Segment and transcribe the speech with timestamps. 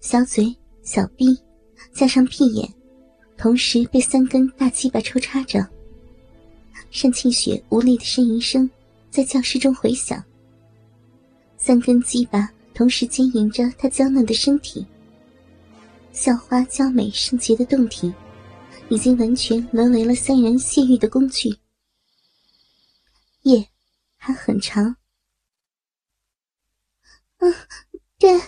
[0.00, 1.38] 小嘴、小臂，
[1.92, 2.68] 加上屁眼，
[3.36, 5.60] 同时被三根大鸡巴抽插着。
[6.90, 8.68] 单庆雪无力的呻吟声
[9.10, 10.22] 在教室中回响。
[11.56, 14.86] 三根鸡巴同时经营着她娇嫩的身体，
[16.12, 18.12] 校花娇美圣洁的胴体，
[18.88, 21.58] 已经完全沦为了三人泄欲的工具。
[23.42, 23.68] 夜
[24.16, 24.96] 还很长。
[27.38, 27.54] 嗯，
[28.18, 28.40] 对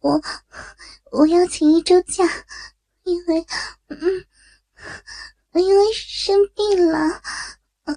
[0.00, 0.20] 我。
[1.12, 2.24] 我要请一周假，
[3.04, 3.46] 因为，
[3.86, 4.26] 嗯，
[5.54, 7.22] 因为生病了。
[7.84, 7.96] 嗯，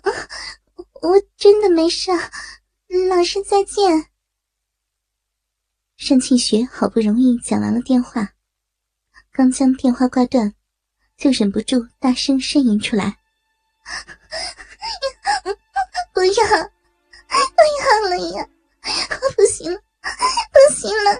[1.02, 2.12] 我真的没事。
[3.10, 4.10] 老师再见。
[6.08, 8.34] 单庆学好不容易讲完了电话，
[9.32, 10.56] 刚将电话挂断，
[11.20, 13.18] 就忍不住大声呻吟出来
[16.14, 16.40] ：“不要，不
[17.80, 18.48] 要了呀！
[19.36, 19.78] 不行，不
[20.74, 21.20] 行了！”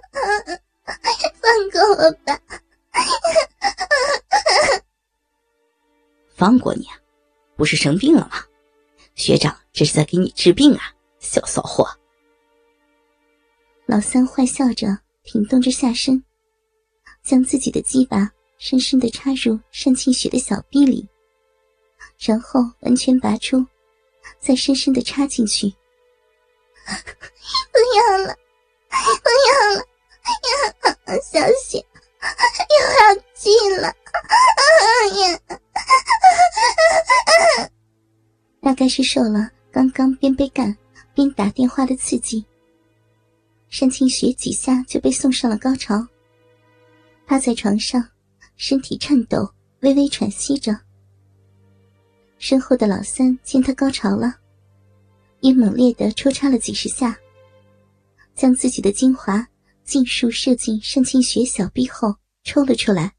[1.42, 2.40] 放过我吧！
[6.34, 6.98] 放过你啊？
[7.58, 8.46] 不是生病了吗？
[9.16, 11.86] 学长这是在给你治病啊，小骚货！
[13.86, 16.24] 老三坏笑着，挺动着下身，
[17.22, 21.08] 将自己的鸡巴深深的插入单庆雪的小臂里，
[22.20, 23.66] 然后完全拔出，
[24.38, 25.74] 再深深的插进去。
[27.72, 28.36] 不要了，
[28.90, 29.84] 不要了！
[31.24, 31.84] 小雪
[32.70, 33.96] 又要进了，
[38.62, 40.78] 大概是受了刚刚边被干
[41.16, 42.46] 边打电话的刺激，
[43.80, 46.06] 单清雪几下就被送上了高潮。
[47.26, 48.06] 趴在床上，
[48.62, 50.78] 身体颤抖，微微喘息着。
[52.38, 54.36] 身后的老三见他高潮了，
[55.40, 57.18] 也猛烈的抽插了几十下，
[58.36, 59.48] 将自己的精华。
[59.86, 63.16] 尽数射进单庆雪小臂后，抽了出来，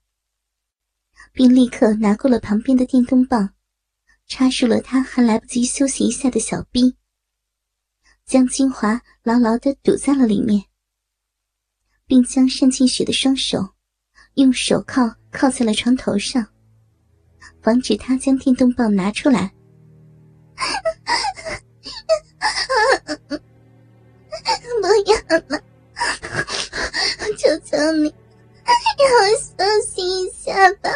[1.33, 3.55] 并立刻拿过了旁边的电动棒，
[4.29, 6.95] 插入了他还来不及休息一下的小臂，
[8.25, 10.67] 将精华牢牢的堵在了里面，
[12.07, 13.75] 并将单庆雪的双手
[14.35, 16.47] 用手铐铐在了床头上，
[17.63, 19.53] 防止他将电动棒拿出来。
[24.81, 25.15] 不要
[25.49, 25.61] 了。
[27.37, 28.15] 求求你，
[28.65, 28.75] 让
[29.19, 29.51] 我休
[29.87, 30.91] 息一下吧！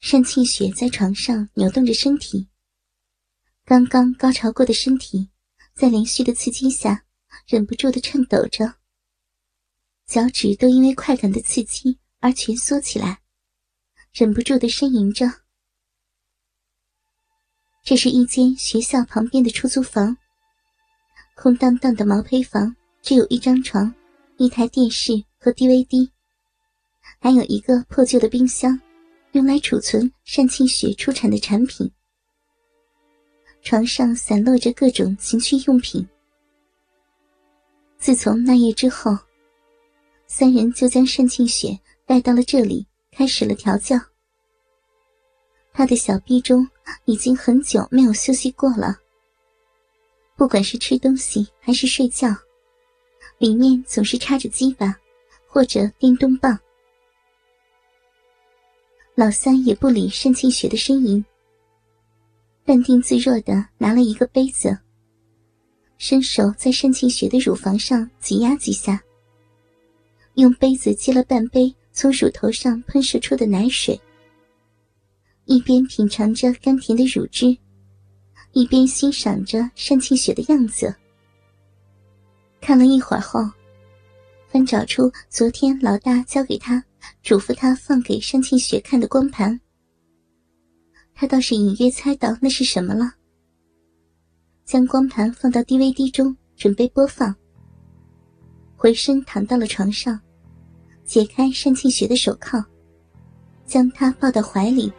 [0.00, 2.48] 单庆雪在床上扭动着身体，
[3.66, 5.28] 刚刚高潮过的身体，
[5.74, 7.04] 在连续的刺激下，
[7.46, 8.74] 忍不住的颤抖着，
[10.04, 13.20] 脚趾都因为快感的刺激而蜷缩起来，
[14.12, 15.30] 忍不住的呻吟着。
[17.84, 20.16] 这是一间学校旁边的出租房。
[21.36, 23.94] 空荡荡的毛坯房，只有一张床、
[24.38, 26.10] 一台电视和 DVD，
[27.20, 28.80] 还有一个破旧的冰箱，
[29.32, 31.88] 用来储存单庆雪出产的产品。
[33.62, 36.04] 床上散落着各种情趣用品。
[38.06, 39.18] 自从那夜之后，
[40.28, 43.98] 三人就将单庆雪带到了这里，开始了调教。
[45.72, 46.64] 他的小臂中
[47.06, 48.96] 已经很久没有休息过了。
[50.36, 52.28] 不管是吃东西还是睡觉，
[53.38, 54.96] 里面总是插着鸡巴
[55.48, 56.56] 或者电动棒。
[59.16, 61.24] 老三也不理单庆雪的呻吟，
[62.64, 64.78] 淡定自若的拿了一个杯子，
[65.98, 69.02] 伸手在单庆雪的乳房上挤压几下，
[70.34, 74.00] 用杯子接了半杯从乳头上喷射出的奶水，
[75.46, 77.56] 一边品尝着甘甜的乳汁。
[78.52, 80.94] 一边欣赏着单庆雪的样子，
[82.58, 83.40] 看了一会儿后，
[84.48, 86.82] 翻找出昨天老大交给他、
[87.22, 89.60] 嘱咐他放给单庆雪看的光盘。
[91.14, 93.12] 他倒是隐约猜到那是什么了，
[94.66, 97.32] 将光盘放到 DVD 中准备播放。
[98.74, 100.20] 回身躺到了床上，
[101.04, 102.62] 解开单庆雪的手铐，
[103.64, 104.92] 将她抱到怀里。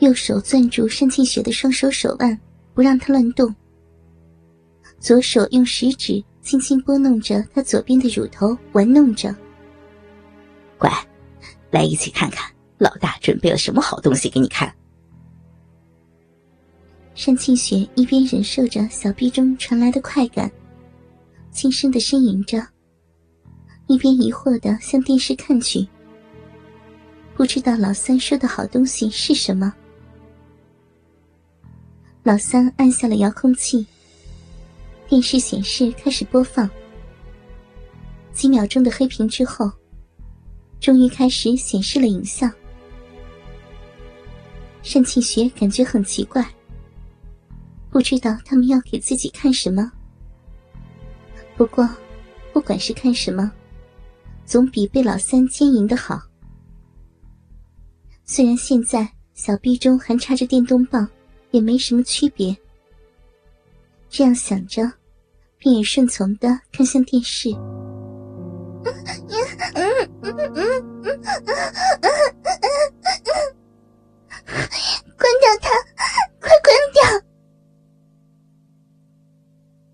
[0.00, 2.38] 右手攥住单庆雪的双手手腕，
[2.74, 3.48] 不让她乱动；
[5.00, 9.34] 左手用食指轻轻拨弄着她左边的乳头，玩弄着。
[10.76, 10.90] 乖，
[11.70, 14.70] 来一起看看老大准备了什么好东西给你看。
[17.14, 20.50] 单庆雪一边忍受着小臂中传来的快感，
[21.52, 22.66] 轻声的呻吟着，
[23.86, 25.86] 一边疑惑的向电视看去，
[27.36, 29.72] 不知道老三说的好东西是什么。
[32.22, 33.86] 老三按下了遥控器，
[35.08, 36.68] 电视显示开始播放。
[38.32, 39.70] 几秒钟的黑屏之后，
[40.80, 42.50] 终于开始显示了影像。
[44.82, 46.44] 单庆雪感觉很奇怪，
[47.92, 49.92] 不知道他们要给自己看什么。
[51.58, 51.86] 不过，
[52.50, 53.52] 不管是看什么，
[54.46, 56.18] 总比被老三奸淫的好。
[58.24, 61.06] 虽然现在小臂中还插着电动棒，
[61.50, 62.56] 也没什么区别。
[64.08, 64.90] 这样想着，
[65.58, 67.52] 便也顺从的看向电视。
[67.52, 67.62] 关
[75.40, 75.68] 掉它，
[76.40, 77.02] 快关掉！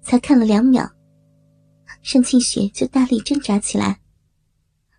[0.09, 0.91] 才看了两秒，
[2.11, 4.01] 单庆雪就大力挣扎起来，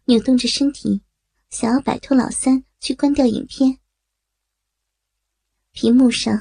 [0.05, 1.01] 扭动着身体，
[1.49, 3.79] 想要摆脱老三去关掉影片。
[5.71, 6.39] 屏幕上，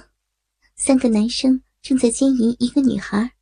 [0.76, 3.32] 三个男生正在奸淫一个女孩，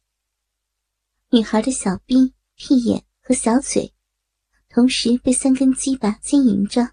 [1.31, 3.93] 女孩的小臂、屁眼和小嘴。
[4.69, 6.88] 同时被三根鸡巴经营着，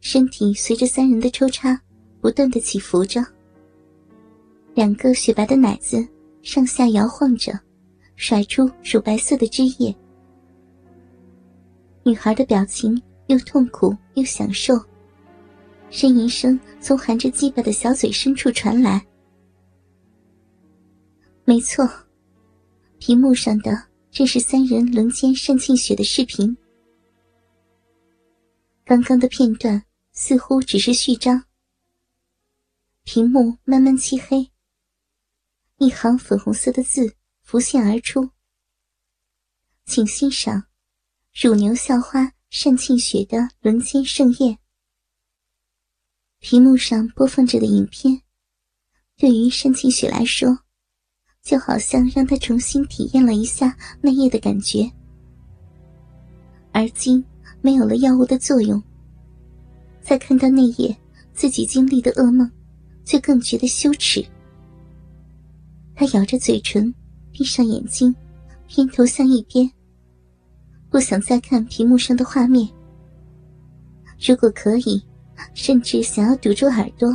[0.00, 1.80] 身体随着三人的抽插
[2.20, 3.24] 不断的起伏着。
[4.74, 6.04] 两个雪白的奶子
[6.44, 7.58] 上下摇晃着，
[8.16, 9.96] 甩出乳白色的汁液。
[12.04, 14.74] 女孩的表情又痛苦又享受，
[15.90, 19.04] 呻吟声从含着鸡巴的小嘴深处传来。
[21.46, 21.88] 没错，
[22.98, 23.86] 屏幕上的。
[24.10, 26.56] 这是三人轮奸单庆雪的视频。
[28.84, 29.82] 刚刚的片段
[30.12, 31.42] 似乎只是序章。
[33.02, 34.48] 屏幕慢慢漆黑，
[35.78, 38.30] 一行粉红色的字浮现而出
[39.86, 40.64] ：“请欣赏
[41.34, 44.58] 乳牛校花单庆雪的轮奸盛宴。”
[46.40, 48.22] 屏幕上播放着的影片，
[49.16, 50.58] 对于单庆雪来说。
[51.42, 54.90] 就好像让她重新体验了一下那夜的感觉，
[56.72, 57.22] 而今
[57.60, 58.82] 没有了药物的作用，
[60.00, 60.96] 再看到那夜
[61.34, 62.50] 自己经历的噩梦，
[63.04, 64.26] 却更觉得羞耻。
[65.94, 66.92] 他咬着嘴唇，
[67.32, 68.14] 闭上眼睛，
[68.66, 69.70] 偏头向一边，
[70.90, 72.68] 不想再看屏幕上的画面。
[74.26, 75.02] 如果可以，
[75.54, 77.08] 甚至想要堵住耳朵，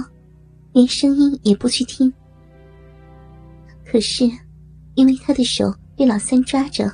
[0.74, 2.12] 连声音也不去听。
[3.86, 4.30] 可是，
[4.96, 6.92] 因为他的手被老三抓着，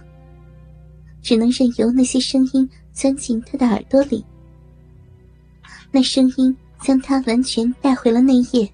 [1.21, 4.23] 只能任由那些声音钻进他的耳朵里。
[5.91, 8.69] 那声音将他完全带回了那夜。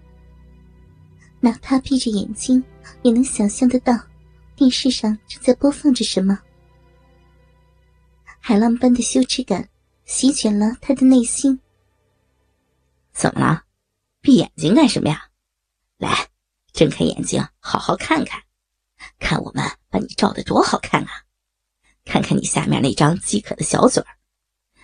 [1.39, 2.63] 哪怕闭着眼睛，
[3.03, 3.93] 也能想象得到
[4.55, 6.39] 电视上正在播放着什么。
[8.39, 9.69] 海浪般的羞耻感
[10.05, 11.59] 席卷了他的内心。
[13.11, 13.63] 怎么了？
[14.21, 15.29] 闭眼睛干什么呀？
[15.97, 16.27] 来。
[16.73, 18.41] 睁开眼睛，好好看看，
[19.19, 21.25] 看我们把你照的多好看啊！
[22.05, 24.07] 看看你下面那张饥渴的小嘴儿，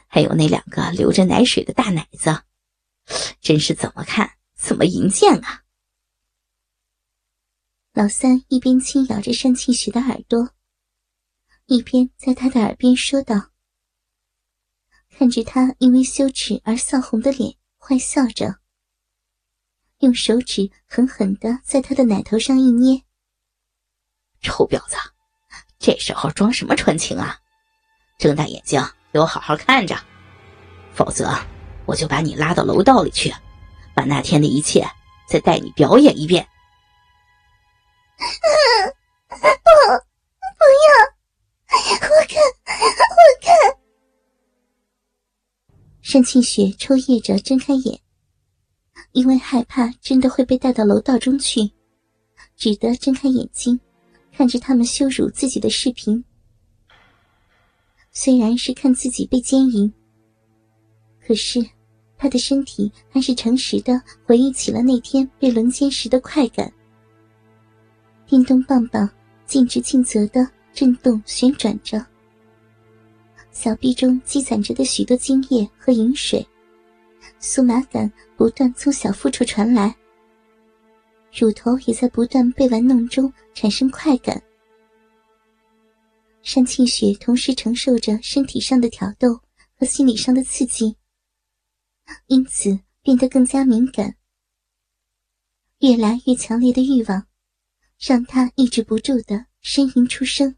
[0.06, 2.42] 还有那两个流着奶水的大奶子，
[3.40, 5.64] 真是怎么看怎么淫贱啊！
[7.98, 10.52] 老三一边轻咬着单庆雪的耳朵，
[11.66, 13.50] 一边在他的耳边说道
[15.18, 18.60] ：“看着他因为羞耻而臊红的脸，坏笑着。”
[20.02, 23.02] 用手指狠狠的在他的奶头上一捏。
[24.42, 24.96] 臭婊子，
[25.80, 27.40] 这时候装什么纯情啊？
[28.20, 28.80] 睁大眼睛
[29.12, 29.98] 给我好好看着，
[30.94, 31.34] 否则
[31.88, 33.34] 我就把你拉到楼道里去，
[33.96, 34.88] 把那天的一切
[35.28, 36.48] 再带你表演一遍。
[38.18, 39.36] 不，
[40.58, 40.88] 不要！
[41.70, 42.42] 我看，
[43.10, 43.48] 我看。
[46.02, 48.00] 单庆雪抽噎着睁开眼。
[49.12, 51.72] 因为害怕真的会被带到楼道中去，
[52.56, 53.80] 只得睁开眼睛，
[54.32, 56.24] 看着他们羞辱自己的视频。
[58.12, 59.92] 虽然是看自己被奸淫，
[61.26, 61.64] 可是
[62.18, 66.72] 他的身体还是诚实的回忆起了那天被轮奸时的快感。
[68.28, 69.10] 电动棒棒
[69.46, 72.06] 尽职尽责的震动旋转着，
[73.52, 76.46] 小臂中积攒着的许多精液和饮水。
[77.40, 79.96] 酥麻感不断从小腹处传来，
[81.32, 84.42] 乳头也在不断被玩弄中产生快感。
[86.44, 89.40] 单庆雪同时承受着身体上的挑逗
[89.78, 90.96] 和心理上的刺激，
[92.26, 94.16] 因此变得更加敏感。
[95.80, 97.28] 越来越强烈的欲望，
[98.00, 100.56] 让他抑制不住的呻吟出声。